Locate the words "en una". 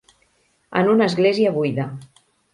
0.81-1.11